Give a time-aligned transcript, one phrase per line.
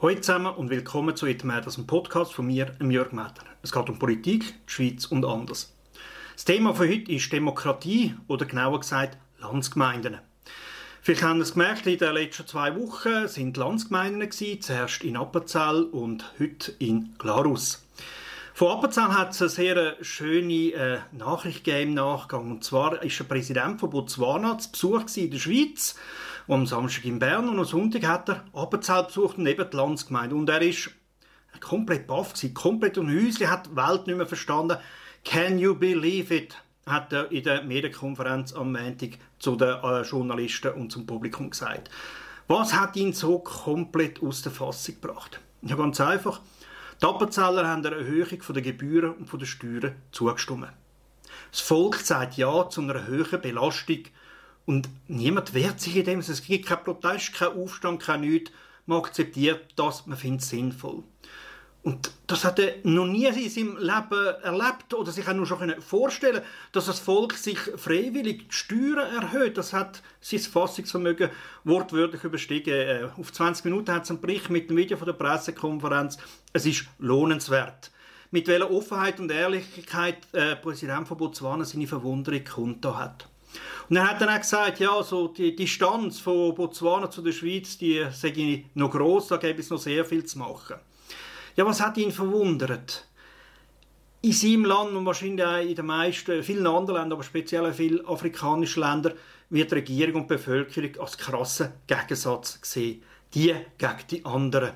[0.00, 3.42] Hallo zusammen und willkommen zu «It Matters», einem Podcast von mir, Jörg Metter.
[3.64, 5.74] Es geht um Politik, die Schweiz und anders.
[6.34, 10.18] Das Thema von heute ist Demokratie oder genauer gesagt Landsgemeinden.
[11.02, 15.82] Vielleicht haben Sie es gemerkt, in den letzten zwei Wochen sind Landsgemeinden zuerst in Appenzell
[15.82, 17.84] und heute in Glarus.
[18.58, 22.50] Von Appenzell hat es eine sehr schöne äh, Nachricht gegeben im Nachgang.
[22.50, 25.94] Und zwar ist der Präsident von Botswana zu Besuch in der Schweiz
[26.48, 30.34] am Samstag in Bern und am Sonntag hat er Appenzell besucht und eben die Landsgemeinde.
[30.34, 30.90] Und er ist
[31.60, 34.78] komplett baff gewesen, komplett um Häuschen, hat die Welt nicht mehr verstanden.
[35.24, 36.56] Can you believe it?
[36.84, 41.90] hat er in der Medienkonferenz am Montag zu den äh, Journalisten und zum Publikum gesagt.
[42.48, 45.38] Was hat ihn so komplett aus der Fassung gebracht?
[45.62, 46.40] Ja, ganz einfach.
[47.00, 50.72] Die Appenzeller haben eine Erhöhung der Gebühren und der Steuern zugestimmt.
[51.52, 54.04] Das Volk sagt Ja zu einer höheren Belastung
[54.66, 56.18] und niemand wehrt sich in dem.
[56.18, 58.50] Es gibt keinen Protest, keinen Aufstand, kein nichts.
[58.86, 61.04] Man akzeptiert das, man findet es sinnvoll.
[61.82, 65.80] Und das hat er noch nie in seinem Leben erlebt oder sich auch nur schon
[65.80, 69.56] vorstellen dass das Volk sich freiwillig die Steuern erhöht.
[69.56, 71.30] Das hat sein Fassungsvermögen
[71.64, 72.74] wortwörtlich überstiegen.
[72.74, 76.18] Äh, auf 20 Minuten hat es einen Bericht mit dem Video von der Pressekonferenz.
[76.52, 77.90] Es ist lohnenswert.
[78.30, 83.28] Mit welcher Offenheit und Ehrlichkeit äh, Präsident von Botswana seine Verwunderung kundgetan hat.
[83.88, 87.78] Und er hat dann auch gesagt, ja, so die Distanz von Botswana zu der Schweiz,
[87.78, 90.76] die sei noch groß, da gäbe es noch sehr viel zu machen.
[91.58, 93.04] Ja, was hat ihn verwundert?
[94.22, 97.74] In seinem Land und wahrscheinlich auch in den meisten, vielen anderen Ländern, aber speziell in
[97.74, 99.14] vielen afrikanischen Ländern,
[99.50, 103.02] wird Regierung und Bevölkerung als krassen Gegensatz gesehen.
[103.34, 104.74] Die gegen die anderen.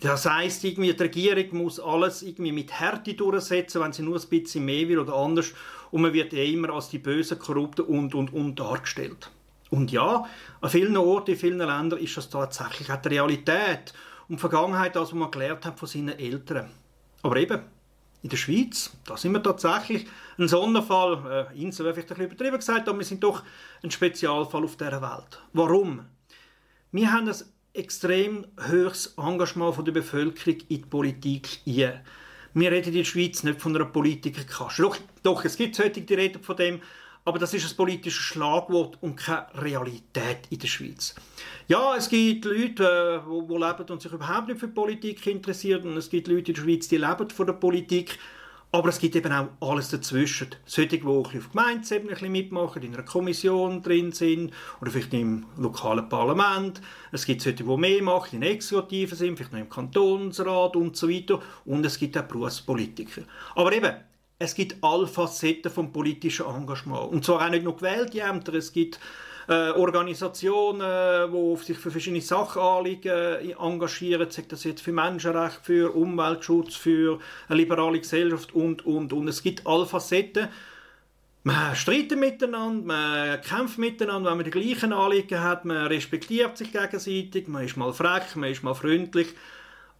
[0.00, 4.28] Das heisst, irgendwie, die Regierung muss alles irgendwie mit Härte durchsetzen, wenn sie nur ein
[4.30, 5.52] bisschen mehr will oder anders.
[5.90, 9.30] Und man wird eh immer als die bösen, korrupten und, und, und dargestellt.
[9.68, 10.24] Und ja,
[10.62, 13.92] an vielen Orten, in vielen Ländern ist das tatsächlich auch die Realität
[14.30, 16.70] und die Vergangenheit, das, was man gelernt hat von seinen Eltern.
[17.22, 17.62] Aber eben,
[18.22, 20.06] in der Schweiz, da sind wir tatsächlich
[20.38, 23.42] ein Sonderfall, äh, Insel wäre vielleicht ein übertrieben gesagt, aber wir sind doch
[23.82, 25.42] ein Spezialfall auf dieser Welt.
[25.52, 26.06] Warum?
[26.92, 27.34] Wir haben ein
[27.72, 32.00] extrem hohes Engagement von der Bevölkerung in die Politik ein.
[32.54, 34.82] Wir reden in der Schweiz nicht von einer Politikerkaste.
[34.82, 36.80] Doch, doch, es gibt solche, die reden von dem,
[37.24, 41.14] aber das ist ein politisches Schlagwort und keine Realität in der Schweiz.
[41.68, 45.96] Ja, es gibt Leute, die, die leben und sich überhaupt nicht für Politik interessieren und
[45.96, 48.18] es gibt Leute in der Schweiz, die leben von der Politik
[48.72, 50.48] aber es gibt eben auch alles dazwischen.
[50.64, 56.08] Solche, die auch auf Gemeindeebene mitmachen, in einer Kommission drin sind oder vielleicht im lokalen
[56.08, 56.80] Parlament.
[57.10, 61.08] Es gibt solche, die mehr machen, in Exekutiven sind, vielleicht noch im Kantonsrat und so
[61.08, 61.40] weiter.
[61.64, 63.22] Und es gibt auch Berufspolitiker.
[63.56, 63.92] Aber eben,
[64.40, 67.12] es gibt alle Facetten vom politischen Engagement.
[67.12, 68.98] Und zwar auch nicht nur gewählte Ämter, es gibt
[69.48, 70.80] äh, Organisationen,
[71.30, 77.18] die sich für verschiedene Sachanliegen äh, engagieren, sei das jetzt für Menschenrechte, für Umweltschutz, für
[77.48, 79.28] eine liberale Gesellschaft und, und, und.
[79.28, 80.48] Es gibt alle Facetten.
[81.42, 86.72] Man streitet miteinander, man kämpft miteinander, wenn man die gleichen Anliegen hat, man respektiert sich
[86.72, 89.28] gegenseitig, man ist mal frech, man ist mal freundlich.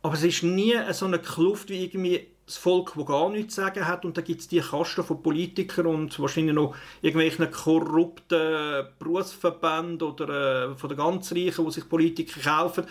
[0.02, 3.60] Aber es ist nie so eine Kluft wie irgendwie das Volk, das gar nichts zu
[3.60, 8.86] sagen hat, und da gibt es die Kasten von Politikern und wahrscheinlich noch irgendwelchen korrupten
[8.98, 12.86] Berufsverbänden oder äh, von den ganz Reichen, die sich Politiker kaufen.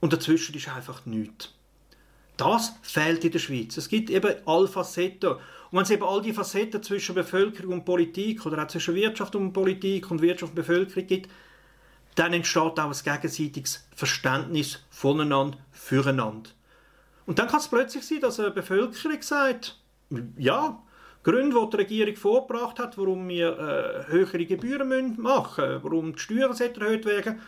[0.00, 1.52] Und dazwischen ist einfach nichts.
[2.38, 3.76] Das fehlt in der Schweiz.
[3.76, 5.30] Es gibt eben alle Facetten.
[5.30, 5.40] Und
[5.72, 9.52] wenn es eben all die Facetten zwischen Bevölkerung und Politik oder auch zwischen Wirtschaft und
[9.52, 11.30] Politik und Wirtschaft und Bevölkerung gibt,
[12.14, 16.50] dann entsteht auch ein gegenseitiges Verständnis voneinander, füreinander.
[17.26, 19.78] Und dann kann es plötzlich sein, dass eine Bevölkerung sagt,
[20.36, 20.82] ja,
[21.24, 26.20] Gründe, die die Regierung vorgebracht hat, warum wir äh, höhere Gebühren machen müssen, warum die
[26.20, 27.40] Steuern erhöht werden,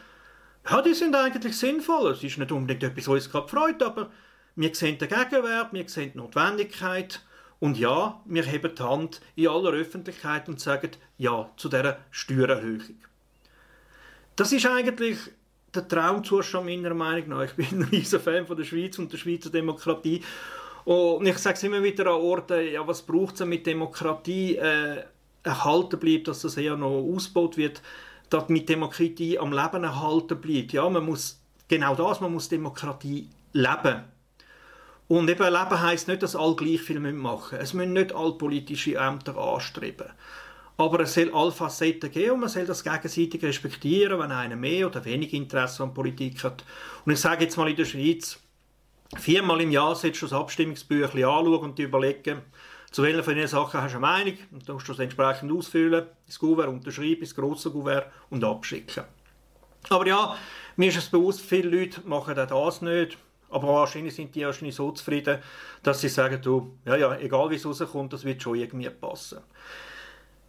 [0.69, 2.11] ja, die sind eigentlich sinnvoll.
[2.11, 4.11] Es ist nicht unbedingt etwas, was uns gerade freut, aber
[4.57, 7.23] wir sehen den Gegenwert, wir sehen die Notwendigkeit
[7.61, 12.97] und ja, wir heben die Hand in aller Öffentlichkeit und sagen Ja zu dieser Steuererhöhung.
[14.35, 15.19] Das ist eigentlich
[15.75, 17.45] der Traumzustand meiner Meinung nach.
[17.45, 20.23] Ich bin ein riesen Fan von der Schweiz und der Schweizer Demokratie.
[20.85, 25.03] Und ich sage es immer wieder an Orten, ja, was braucht es, damit Demokratie äh,
[25.43, 27.83] erhalten bleibt, dass das eher noch ausgebaut wird,
[28.31, 30.73] dass mit Demokratie am Leben erhalten bleibt.
[30.73, 34.05] Ja, man muss genau das, man muss Demokratie leben.
[35.09, 37.63] Und eben Leben heisst nicht, dass alle gleich viel machen müssen.
[37.63, 40.09] Es müssen nicht alle politische Ämter anstreben.
[40.79, 44.87] Aber es soll alle Facetten geben und man soll das gegenseitig respektieren, wenn einer mehr
[44.87, 46.65] oder weniger Interesse an Politik hat.
[47.05, 48.39] Und ich sage jetzt mal in der Schweiz,
[49.17, 52.43] viermal im Jahr solltest du das Abstimmungsbüchlein anschauen und überlegen,
[52.93, 55.53] zu welchen von diesen Sachen hast du eine Meinung und dann musst du das entsprechend
[55.53, 59.05] ausfüllen, ins Gouverne unterschreiben, ins grosse Gouverne und abschicken.
[59.91, 60.37] Aber ja,
[60.77, 63.19] mir ist es bewusst, viele Leute machen auch das nicht.
[63.51, 65.39] Aber wahrscheinlich sind die wahrscheinlich so zufrieden,
[65.83, 69.39] dass sie sagen, du, ja, ja, egal wie es rauskommt, das wird schon irgendwie passen.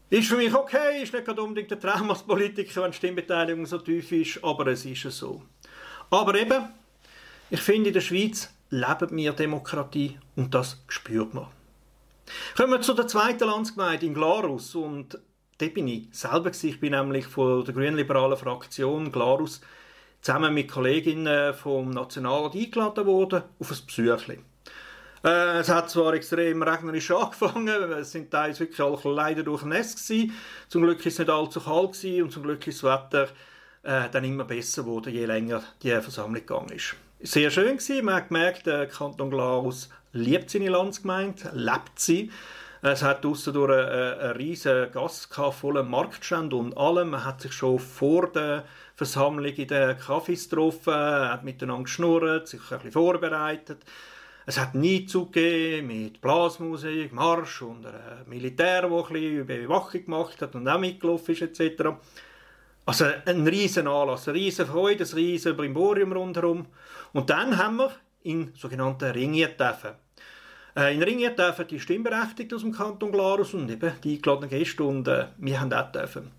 [0.09, 3.67] Ist für mich okay, ist nicht gerade unbedingt der Traum als Politiker, wenn die Stimmbeteiligung
[3.67, 5.44] so tief ist, aber es ist so.
[6.09, 6.67] Aber eben,
[7.51, 11.47] ich finde, in der Schweiz leben wir Demokratie und das spürt man.
[12.57, 15.19] Kommen wir zu der zweiten Landsgemeinde in Glarus und
[15.59, 19.61] da bin ich selber Ich bin nämlich von der grünliberalen Fraktion Glarus
[20.21, 24.48] zusammen mit Kolleginnen vom Nationalrat eingeladen worden auf ein Besuchchen.
[25.24, 27.68] Äh, es hat zwar extrem regnerisch angefangen,
[28.00, 30.33] es sind teils wirklich alle leider durchnässt gewesen.
[30.68, 33.27] Zum Glück ist es nicht allzu kalt und zum Glück ist das Wetter
[33.83, 36.95] äh, dann immer besser geworden, je länger die Versammlung gegangen ist.
[37.21, 38.06] Sehr schön gewesen.
[38.06, 42.31] Man hat gemerkt, der Kanton Glarus liebt seine Landsgemeinde, lebt sie.
[42.81, 47.10] Es hat draussen durch eine, eine riesige Gasse voller Marktstände und allem.
[47.10, 48.63] Man hat sich schon vor der
[48.95, 53.83] Versammlung in den Kaffees getroffen, hat miteinander geschnurrt, sich ein bisschen vorbereitet.
[54.49, 60.41] Es hat nie zugegeben mit Blasmusik, Marsch und einem Militär, der ein bisschen Überwachung gemacht
[60.41, 61.89] hat und auch mitgelaufen ist, etc.
[62.83, 66.65] Also ein riesen Anlass, eine riesen Freude, ein riesen Brimborium rundherum.
[67.13, 67.91] Und dann haben wir
[68.23, 69.91] in sogenannten Ringiertreffen.
[70.75, 75.07] Äh, in dürfen die Stimmberechtigten aus dem Kanton Glarus und eben die eingeladenen Gäste und
[75.07, 76.31] äh, wir haben auch dürfen.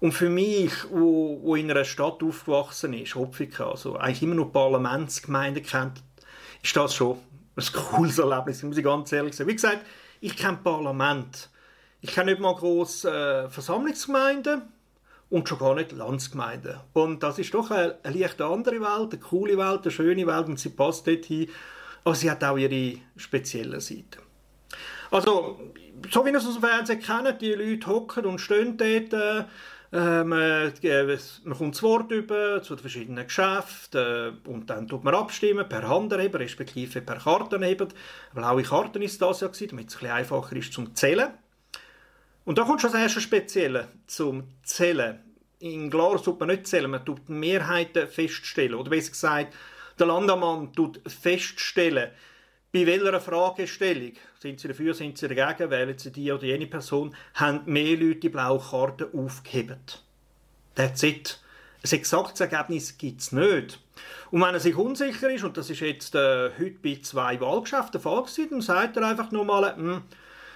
[0.00, 4.50] Und für mich, wo, wo in einer Stadt aufgewachsen ist, Hopfika, also eigentlich immer noch
[4.50, 6.02] Parlamentsgemeinde kennt,
[6.62, 7.18] ist das schon
[7.56, 9.50] ein cooles Erlebnis, muss ich ganz ehrlich sagen.
[9.50, 9.84] Wie gesagt,
[10.20, 11.50] ich kenne Parlament.
[12.00, 14.62] Ich kenne nicht mal grosse äh, Versammlungsgemeinden
[15.30, 16.80] und schon gar nicht Landsgemeinden.
[16.92, 20.46] Und das ist doch eine, eine leicht andere Welt, eine coole Welt, eine schöne Welt
[20.46, 21.48] und sie passt dorthin.
[22.04, 24.18] Aber sie hat auch ihre speziellen Seiten.
[25.10, 25.60] Also,
[26.10, 29.44] so wie ihr es aus dem Fernsehen kennt, die Leute hocken und stehen dort, äh,
[29.92, 34.00] man, äh, man kommt das Wort über zu den verschiedenen Geschäften
[34.46, 37.88] äh, und dann tut man abstimmen per Handanheber, respektive per Kartenheber.
[38.32, 41.32] Eine blaue Karten ist das ja gewesen, damit es ein einfacher ist zum Zählen.
[42.44, 45.18] Und da kommt schon das erste Spezielle zum Zählen.
[45.58, 48.74] In Glar tut man nicht zählen, man tut Mehrheiten feststellen.
[48.74, 49.54] Oder besser gesagt,
[49.98, 52.10] der Landamann tut feststellen,
[52.72, 57.14] bei welcher Fragestellung, sind Sie dafür, sind Sie dagegen, wählen Sie die oder jene Person,
[57.34, 59.76] haben mehr Leute die blaue Karte aufgehoben.
[60.74, 61.38] That's it.
[61.84, 63.78] Ein exaktes Ergebnis gibt es nicht.
[64.30, 67.92] Und wenn er sich unsicher ist, und das ist jetzt äh, heute bei zwei Wahlgeschäften
[67.92, 70.02] der Fall gewesen, dann sagt er einfach nochmal, hm,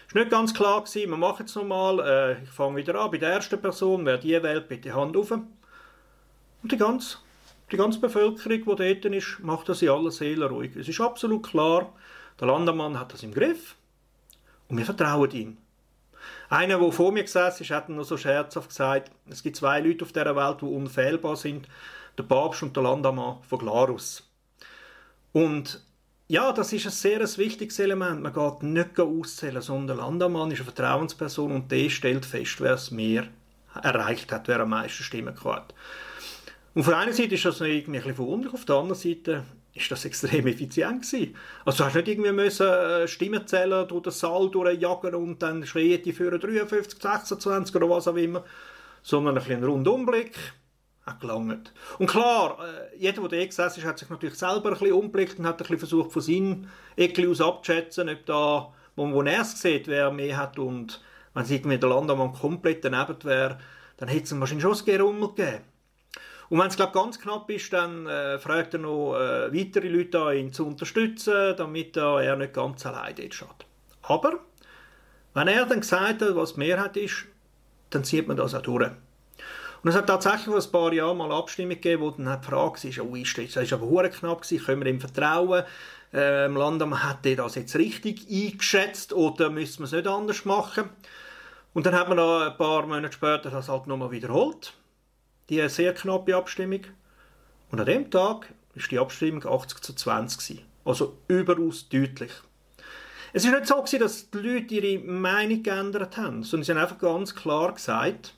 [0.07, 3.19] ist nicht ganz klar gewesen, wir machen es nochmal, äh, ich fange wieder an, bei
[3.19, 5.33] der ersten Person, wer die wählt, bitte Hand auf.
[5.33, 5.49] Und
[6.63, 7.19] die ganze
[7.73, 10.77] die ganze Bevölkerung, die dort ist, macht das in aller Seele ruhig.
[10.77, 11.93] Es ist absolut klar,
[12.41, 13.77] der Landemann hat das im Griff
[14.69, 15.57] und wir vertrauen ihm.
[16.49, 20.05] Einer, der vor mir gesessen ist, hat noch so scherzhaft gesagt, es gibt zwei Leute
[20.05, 21.69] auf dieser Welt, die unfehlbar sind,
[22.17, 24.29] der Papst und der Landamann von Glarus.
[25.33, 25.85] Und
[26.29, 28.23] ja, das ist ein sehr ein wichtiges Element.
[28.23, 32.75] Man geht nicht auszählen, sondern der Landamann ist eine Vertrauensperson und der stellt fest, wer
[32.75, 33.29] es mehr
[33.83, 35.75] erreicht hat, wer am meisten Stimmen hat.
[36.77, 39.91] Und von einer Seite ist das irgendwie ein bisschen verwunderlich, auf der anderen Seite ist
[39.91, 41.35] das extrem effizient gewesen.
[41.65, 46.03] Also du hast nicht irgendwie müssen äh, Stimmenzähler durch den Saal durchjagen und dann schreien
[46.03, 48.45] die für 53, 26 oder was auch immer,
[49.03, 50.37] sondern ein bisschen Rundumblick
[51.07, 51.73] hat gelangt.
[51.99, 55.39] Und klar, äh, jeder, der da gesessen ist, hat sich natürlich selber ein bisschen umblickt
[55.39, 59.41] und hat ein bisschen versucht, von seinem Ecke aus abzuschätzen, ob da, wo, wo er
[59.41, 61.01] es sieht, wer mehr hat und
[61.33, 63.57] wenn es irgendwie der Landamann komplett daneben wäre,
[63.97, 65.76] dann hätte es wahrscheinlich schon das Gerummel gegeben.
[66.49, 70.37] Und wenn es ganz knapp ist, dann äh, fragt er noch äh, weitere Leute an,
[70.37, 73.67] ihn zu unterstützen, damit äh, er nicht ganz allein dort steht.
[74.03, 74.39] Aber
[75.35, 77.27] wenn er dann gesagt hat, was die Mehrheit ist,
[77.91, 78.91] dann zieht man das auch durch.
[79.83, 82.83] Und es hat tatsächlich vor ein paar Jahren mal Abstimmung gegeben, wo dann die Frage
[82.83, 85.65] war, oh, ist das ist aber hure knapp gewesen, können wir ihm vertrauen?
[86.13, 90.91] Ähm, Landamann hat er das jetzt richtig eingeschätzt oder müssen wir es nicht anders machen?
[91.75, 94.73] Und dann hat man da ein paar Monate später das halt nochmal wiederholt
[95.49, 96.83] die sehr knappe Abstimmung.
[97.71, 100.67] Und an dem Tag ist die Abstimmung 80 zu 20 gewesen.
[100.85, 102.33] Also überaus deutlich.
[103.33, 106.79] Es ist nicht so gewesen, dass die Leute ihre Meinung geändert haben, sondern sie haben
[106.79, 108.35] einfach ganz klar gesagt,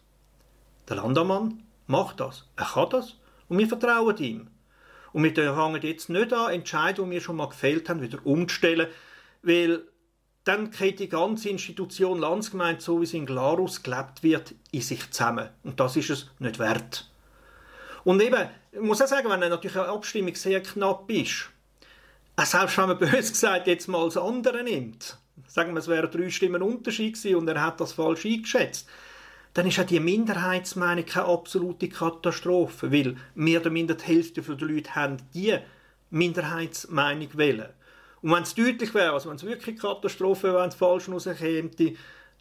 [0.88, 3.16] der Landamann macht das, er kann das
[3.48, 4.48] und wir vertrauen ihm.
[5.12, 8.88] Und wir fangen jetzt nicht an, Entscheidungen, die wir schon mal gefällt haben, wieder umzustellen,
[9.42, 9.82] weil
[10.48, 15.10] dann geht die ganze Institution Landsgemeinde, so wie sie in Glarus gelebt wird, in sich
[15.10, 15.50] zusammen.
[15.62, 17.10] Und das ist es nicht wert.
[18.04, 21.50] Und eben, ich muss auch sagen, wenn natürlich eine Abstimmung sehr knapp ist,
[22.42, 26.30] selbst wenn man bös gesagt jetzt mal das andere nimmt, sagen wir, es wären drei
[26.30, 28.88] Stimmen Unterschied gewesen und er hat das falsch eingeschätzt,
[29.52, 34.66] dann ist ja die Minderheitsmeinung keine absolute Katastrophe, weil mehr oder minder die Hälfte der
[34.66, 35.58] Leute haben die
[36.10, 37.68] Minderheitsmeinung wählen.
[38.22, 41.70] Und wenn es deutlich wäre, also wenn es wirklich Katastrophe wäre, wenn es falsch rauskäme,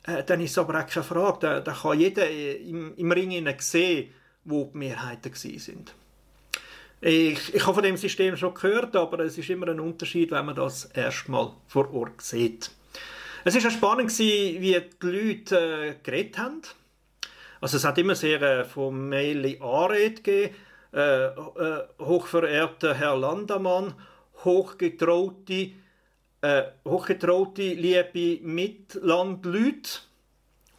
[0.07, 1.37] äh, dann ist es aber auch keine Frage.
[1.41, 4.11] Da, da kann jeder im, im Ring sehen,
[4.43, 5.93] wo die Mehrheiten sind.
[6.99, 10.47] Ich, ich habe von dem System schon gehört, aber es ist immer ein Unterschied, wenn
[10.47, 12.71] man das erstmal vor Ort sieht.
[13.43, 16.61] Es war spannend, wie die Leute äh, geredet haben.
[17.61, 20.55] Also es hat immer sehr äh, formelle Anrede gegeben.
[20.93, 23.93] Äh, äh, hochverehrter Herr Landamann,
[24.43, 25.71] hochgetraute,
[26.41, 30.01] äh, hochgetraute liebe Mitlandleute.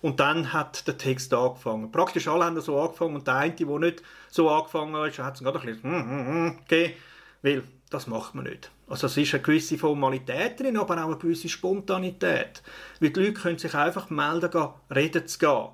[0.01, 1.91] Und dann hat der Text angefangen.
[1.91, 5.43] Praktisch alle haben so angefangen und der eine, der nicht so angefangen hat, hat es
[5.43, 6.95] gerade ein bisschen hm, hm, hm, gegeben,
[7.43, 8.71] weil das macht man nicht.
[8.87, 12.63] Also es ist eine gewisse Formalität drin, aber auch eine gewisse Spontanität.
[13.01, 15.69] Weil die Leute können sich einfach melden, gehen, reden zu gehen.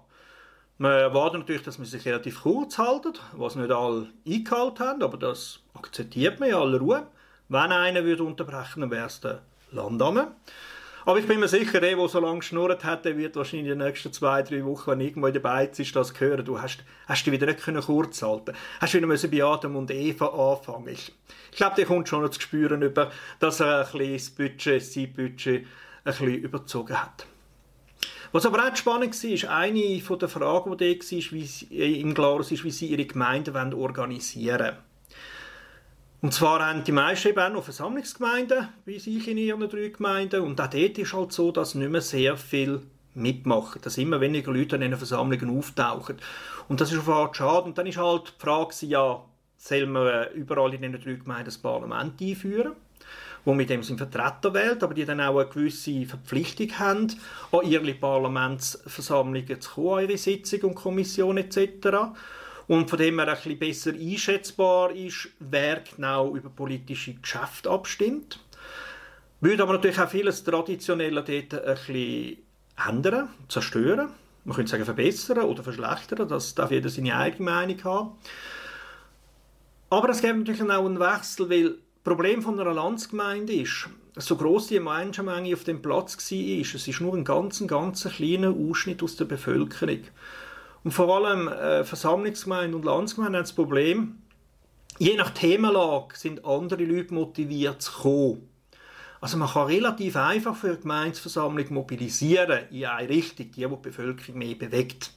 [0.79, 5.17] Man erwartet natürlich, dass man sich relativ kurz halten, was nicht alle eingehalten haben, aber
[5.17, 7.07] das akzeptiert man in aller Ruhe.
[7.49, 10.33] Wenn einer würde unterbrechen, dann wäre es der Landamme.
[11.07, 13.79] Aber ich bin mir sicher, der, der so lange geschnurrt hat, der wird wahrscheinlich in
[13.79, 16.47] den nächsten zwei, drei Wochen, wenn irgendwo in der Beiz ist, das hören.
[16.47, 19.91] Du hast, hast dich wieder nicht können kurz halten Hast wieder müssen bei Adam und
[19.91, 20.89] Eva anfangen.
[20.89, 21.13] Ich,
[21.51, 24.83] ich glaube, der kommt schon noch zu spüren, über, dass er ein bisschen das Budget,
[24.83, 25.67] sein Budget ein
[26.05, 27.27] bisschen überzogen hat.
[28.33, 32.01] Was aber auch spannend war, ist eine der Fragen, die da war, wie sie, äh,
[32.01, 34.94] im Glarus ist, wie sie ihre Gemeinden organisieren wollen.
[36.25, 40.41] Und zwar haben die meisten eben auch noch Versammlungsgemeinden, wie ich in ihren drei Gemeinden.
[40.41, 42.81] Und auch dort ist halt so, dass nicht mehr sehr viel
[43.13, 46.17] mitmachen, dass immer weniger Leute an diesen Versammlungen auftauchen.
[46.67, 47.67] Und das ist auf Art schade.
[47.67, 49.23] Und dann ist halt die Frage, ja,
[49.59, 52.73] soll man überall in diesen drei Gemeinden das Parlament einführen?
[53.47, 57.09] wo mit dem sind Vertreter wählt, aber die dann auch eine gewisse Verpflichtung haben,
[57.53, 62.15] an ihre Parlamentsversammlungen zu kommen, an ihre Sitzungen und Kommissionen etc
[62.67, 68.41] und von dem her ein bisschen besser einschätzbar ist, wer genau über politische Geschäfte abstimmt.
[69.41, 72.39] Würde aber natürlich auch vieles Traditionelle dort ein bisschen
[72.89, 74.09] ändern, zerstören.
[74.45, 78.11] Man könnte sagen verbessern oder verschlechtern, das darf jeder seine eigene Meinung haben.
[79.91, 84.37] Aber es gibt natürlich auch einen Wechsel, weil das Problem von einer Landsgemeinde ist, so
[84.37, 89.03] groß die Menschenmenge auf dem Platz war, es ist nur ein ganz, ganz kleiner Ausschnitt
[89.03, 90.05] aus der Bevölkerung.
[90.85, 94.19] Und vor allem äh, Versammlungsgemeinden und Landsgemeinden haben das Problem,
[94.99, 98.49] je nach Themenlage sind andere Leute motiviert zu kommen.
[99.21, 104.39] Also man kann relativ einfach für eine Gemeinsversammlung mobilisieren in eine Richtung, die, die Bevölkerung
[104.39, 105.13] mehr bewegt.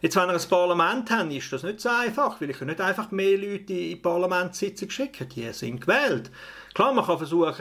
[0.00, 3.10] Jetzt, wenn wir ein Parlament haben, ist das nicht so einfach, weil ich nicht einfach
[3.10, 5.28] mehr Leute in Parlamentssitzung schicken.
[5.28, 6.30] Die sind gewählt.
[6.74, 7.54] Klar, man kann versuchen,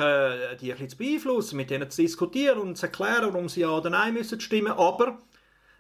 [0.61, 3.69] die ein bisschen zu beeinflussen, mit denen zu diskutieren und zu erklären, warum sie ja
[3.69, 5.17] oder nein müssen stimmen, aber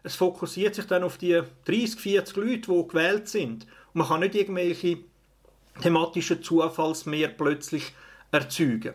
[0.05, 3.63] es fokussiert sich dann auf die 30, 40 Leute, die gewählt sind.
[3.63, 4.99] Und man kann nicht irgendwelche
[5.81, 7.93] thematischen Zufallsmeer plötzlich
[8.31, 8.93] erzeugen.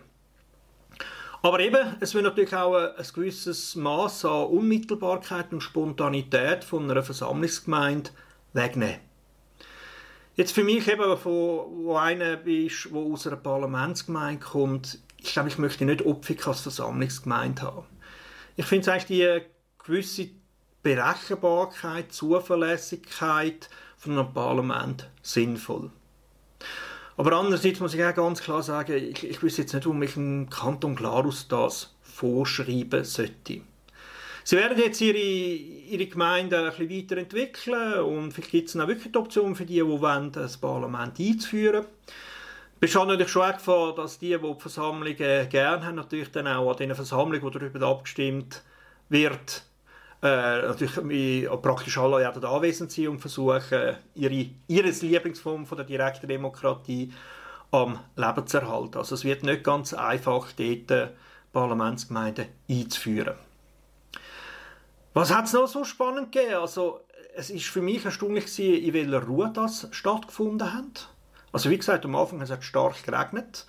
[1.42, 7.02] Aber eben, es will natürlich auch ein, gewisses Maß an Unmittelbarkeit und Spontanität von einer
[7.02, 8.10] Versammlungsgemeinde
[8.52, 9.00] wegnehmen.
[10.36, 15.48] Jetzt für mich eben, wo, wo einer ist, der aus einer Parlamentsgemeinde kommt, ich glaube,
[15.48, 17.86] ich möchte nicht Opfik als Versammlungsgemeinde haben.
[18.56, 19.40] Ich finde es eigentlich die
[19.84, 20.39] gewisse
[20.82, 25.90] Berechenbarkeit, Zuverlässigkeit von einem Parlament sinnvoll.
[27.16, 30.16] Aber andererseits muss ich auch ganz klar sagen, ich, ich weiß jetzt nicht, warum ich
[30.16, 33.60] im Kanton Glarus das vorschreiben sollte.
[34.42, 38.88] Sie werden jetzt ihre, ihre Gemeinde ein bisschen weiterentwickeln und vielleicht gibt es dann auch
[38.88, 41.84] wirklich die Option für die, die wollen, das Parlament einzuführen.
[42.80, 46.70] Besteht natürlich schon auch Gefahr, dass die, die die Versammlungen gerne haben, natürlich dann auch
[46.70, 48.62] an diesen Versammlungen, wo darüber abgestimmt
[49.10, 49.64] wird,
[50.22, 57.12] natürlich praktisch alle werden anwesend sein und versuchen, ihre, ihre Lieblingsform von der direkten Demokratie
[57.70, 58.98] am Leben zu erhalten.
[58.98, 61.12] Also es wird nicht ganz einfach, dort
[61.52, 63.34] Parlamentsgemeinden einzuführen.
[65.14, 66.54] Was hat es noch so spannend gegeben?
[66.54, 67.00] Also,
[67.34, 71.08] es ist für mich erstaunlich gewesen, in welcher Ruhe das stattgefunden hat.
[71.52, 73.66] Also wie gesagt, am Anfang hat es stark geregnet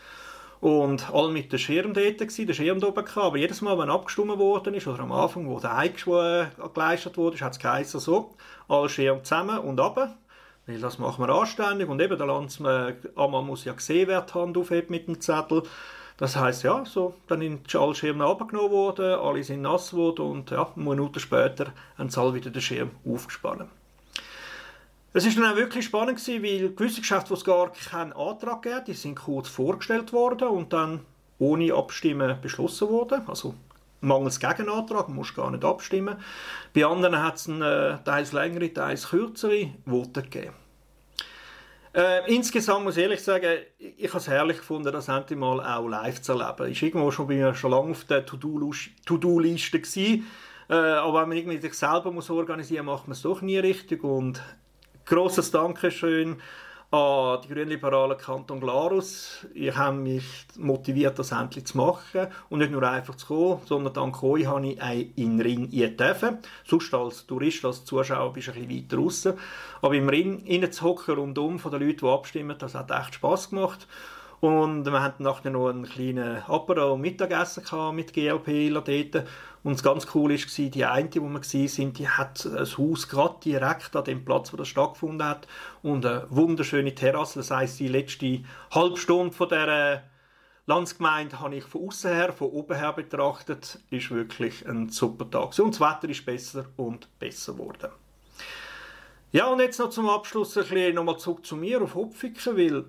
[0.61, 3.17] und alle mit dem Schirm dort gewesen, der Schirm oben gehabt.
[3.17, 7.39] Aber jedes Mal, wenn abgestimmt worden ist, oder am Anfang, wo der äh, geleistet wurde,
[7.39, 8.35] hat es geheißen so,
[8.69, 10.15] alle Schirm zusammen und runter.
[10.67, 11.89] Weil das machen wir anständig.
[11.89, 15.63] Und eben, der Landsmann, einmal muss ja gesehen, wer die Hand aufhebt mit dem Zettel.
[16.17, 20.51] Das heisst, ja, so, dann sind alle Schirme abgenommen worden, alle sind nass geworden und
[20.51, 23.63] ja, Minuten später haben sie alle wieder den Schirm aufgespannt.
[25.13, 28.61] Es ist dann auch wirklich spannend gewesen, weil gewisse Geschäfte, wo es gar keinen Antrag
[28.61, 31.01] gab, die sind kurz vorgestellt worden und dann
[31.37, 33.23] ohne Abstimmen beschlossen worden.
[33.27, 33.55] Also
[33.99, 36.15] mangels Gegenantrag, man muss gar nicht abstimmen.
[36.73, 40.53] Bei anderen hat es äh, teils längere, teils kürzere Voten gegeben.
[41.93, 45.89] Äh, insgesamt muss ich ehrlich sagen, ich habe es herrlich gefunden, das endlich mal auch
[45.89, 46.71] live zu erleben.
[46.71, 50.25] Ist irgendwo schon bei schon lange auf der To-Do-Liste gewesen.
[50.69, 53.57] Äh, aber wenn man irgendwie sich selber muss organisieren muss, macht man es doch nie
[53.57, 54.05] richtig.
[54.05, 54.41] Und
[55.11, 56.37] grosses Dankeschön
[56.89, 59.45] an die Grünliberalen Kanton Glarus.
[59.53, 63.93] Ich habe mich motiviert, das endlich zu machen und nicht nur einfach zu kommen, sondern
[63.93, 66.37] dank euch habe ich auch in den Ring dürfen.
[66.65, 69.27] Sonst als Tourist, als Zuschauer bist du ein bisschen weiter raus.
[69.81, 73.89] Aber im Ring reinzuhocken, rundum von den Leuten, die abstimmen, das hat echt Spass gemacht.
[74.41, 77.63] Und wir hatten nachher noch einen kleinen Apero Mittagessen
[77.95, 79.27] mit GLP dort.
[79.63, 83.36] Und das ganz cool war, die eine, die wir sind, die hat ein Haus gerade
[83.45, 85.48] direkt an dem Platz, wo das stattgefunden hat.
[85.83, 87.39] Und eine wunderschöne Terrasse.
[87.39, 88.39] Das heisst, die letzte
[88.71, 90.01] halbe Stunde von dieser
[90.65, 95.57] Landsgemeinde habe ich von außen her, von oben her betrachtet, ist wirklich ein super Tag.
[95.60, 97.91] Und das Wetter ist besser und besser geworden.
[99.31, 102.86] Ja, und jetzt noch zum Abschluss ein bisschen nochmal zurück zu mir auf Hopfiken, weil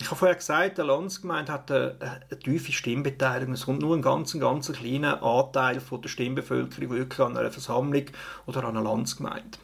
[0.00, 3.52] ich habe vorher gesagt, der Landsgemeinde hat eine, eine, tiefe Stimmbeteiligung.
[3.52, 8.04] Es kommt nur ein ganz, ganz kleiner Anteil von der Stimmbevölkerung wirklich an einer Versammlung
[8.46, 9.58] oder an einer Landsgemeinde.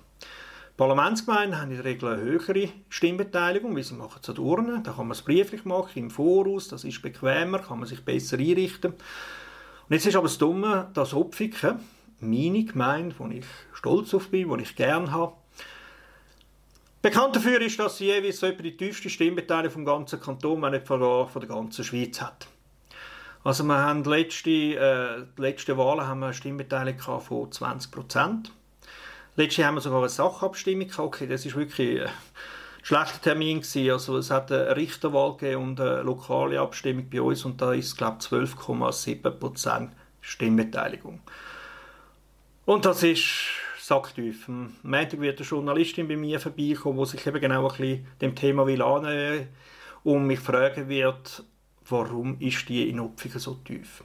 [0.76, 4.82] Parlamentsgemeinden haben in der Regel eine höhere Stimmbeteiligung, weil sie machen es an.
[4.84, 8.36] Da kann man es brieflich machen, im Voraus, das ist bequemer, kann man sich besser
[8.36, 8.92] einrichten.
[8.92, 11.80] Und jetzt ist aber das Dumme, dass Opfiken,
[12.20, 15.32] meine Gemeinde, wo ich stolz auf bin, wo ich gerne habe,
[17.06, 20.72] Bekannt dafür ist, dass sie jeweils so etwa die tiefste Stimmbeteiligung vom ganzen Kanton, wenn
[20.72, 22.48] nicht von der ganzen Schweiz hat.
[23.44, 28.50] Also wir haben die letzte, äh, die letzte Wahlen eine Stimmbeteiligung von 20 Prozent.
[29.36, 30.98] Letztes Jahr haben wir sogar eine Sachabstimmung gehabt.
[30.98, 32.10] Okay, das ist wirklich ein
[32.82, 33.92] schlechter Termin gewesen.
[33.92, 38.16] Also es hat eine Richterwahl und eine lokale Abstimmung bei uns und da ist glaube
[38.18, 41.20] ich 12,7 Prozent Stimmbeteiligung.
[42.64, 43.22] Und das ist
[43.86, 44.48] sacktief.
[44.48, 48.34] Am Montag wird eine Journalistin bei mir vorbeikommen, die sich eben genau ein bisschen dem
[48.34, 49.48] Thema will annehmen
[50.02, 51.44] und mich fragen wird,
[51.88, 54.02] warum ist die in Opfungen so tief.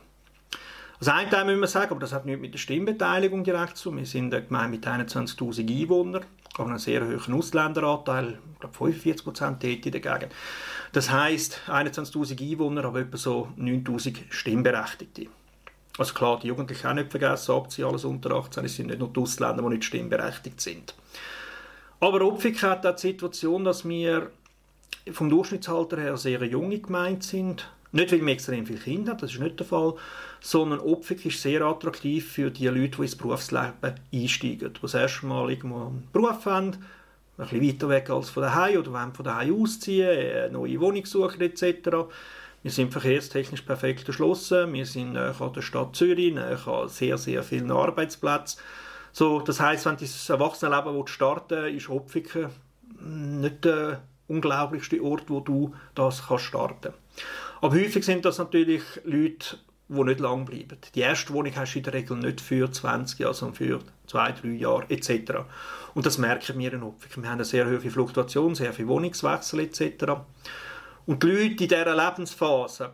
[1.00, 3.96] Also ein Teil müssen wir sagen, aber das hat nichts mit der Stimmbeteiligung direkt zu.
[3.96, 9.24] Wir sind eine Gemeinde mit 21'000 Einwohnern, aber einen sehr hohen Ausländeranteil, ich glaube 45
[9.24, 10.30] Prozent dagegen.
[10.92, 15.26] Das heisst, 21'000 Einwohner, aber etwa so 9'000 Stimmberechtigte.
[15.98, 19.10] Also klar, die Jugendlichen auch nicht vergessen, abziehen, alles unter 18, es sind nicht nur
[19.10, 20.96] die Ausländer, die nicht stimmberechtigt sind.
[22.00, 24.32] Aber Opfik hat auch die Situation, dass wir
[25.12, 27.68] vom Durchschnittsalter her sehr junge Gemeinde sind.
[27.92, 29.96] Nicht, weil wir extrem viele Kinder haben, das ist nicht der Fall,
[30.40, 35.26] sondern Opfik ist sehr attraktiv für die Leute, die ins Berufsleben einsteigen, die das erste
[35.26, 36.78] Mal irgendwo einen Beruf haben,
[37.38, 41.06] ein bisschen weiter weg als von daheim oder wollen von daheim ausziehen, eine neue Wohnung
[41.06, 41.90] suchen etc.
[42.64, 44.72] Wir sind verkehrstechnisch perfekt erschlossen.
[44.74, 48.60] Wir sind näher an der Stadt Zürich, näher an sehr, sehr vielen Arbeitsplätzen.
[49.12, 52.50] So, das heißt, wenn dieses Erwachsenenleben starten willst, ist Hopfiken
[53.00, 56.94] nicht der unglaublichste Ort, wo du das kannst starten.
[57.62, 59.58] Aber häufig sind das natürlich Leute,
[59.90, 60.78] die nicht lang bleiben.
[60.96, 64.32] Die erste Wohnung hast du in der Regel nicht für 20 Jahre, sondern für zwei,
[64.32, 65.34] drei Jahre etc.
[65.94, 67.24] Und das merken wir in Hopfiken.
[67.24, 70.06] Wir haben eine sehr hohe Fluktuation, sehr viel Wohnungswechsel etc.
[71.12, 72.94] Und die Leute in dieser Lebensphase,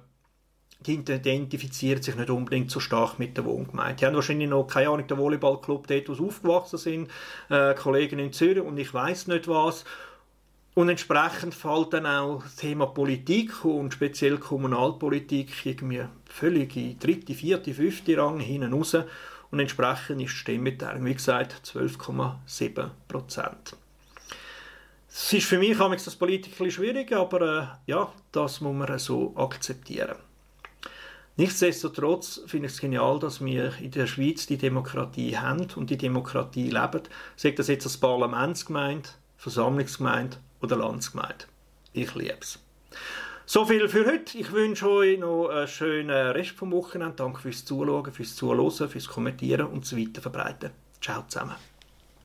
[0.79, 3.97] die identifizieren sich nicht unbedingt so stark mit der Wohngemeinde.
[3.97, 7.11] Die haben wahrscheinlich noch, keine Ahnung, den Volleyballclub dort, wo sie aufgewachsen sind,
[7.49, 9.85] äh, Kollegen in Zürich und ich weiß nicht was.
[10.73, 17.35] Und entsprechend fällt dann auch das Thema Politik und speziell Kommunalpolitik irgendwie völlig in dritte,
[17.35, 18.97] vierte, fünfte Rang hinten raus.
[19.51, 23.75] Und entsprechend ist die Stimmbeteiligung, wie gesagt, 12,7 Prozent.
[25.19, 30.15] Es ist für mich das Politik schwierig, aber äh, ja, das muss man so akzeptieren.
[31.37, 35.97] Nichtsdestotrotz finde ich es genial, dass wir in der Schweiz die Demokratie haben und die
[35.97, 37.01] Demokratie leben.
[37.35, 41.45] Sei das jetzt als Parlamentsgemeinde, Versammlungsgemeinde oder Landsgemeinde.
[41.93, 42.59] Ich liebe es.
[43.47, 44.37] So viel für heute.
[44.37, 47.15] Ich wünsche euch noch einen schönen Rest vom Wochenende.
[47.15, 50.69] Danke fürs Zuschauen, fürs Zuhören, fürs Kommentieren und das Weiterverbreiten.
[51.01, 51.55] Ciao zusammen.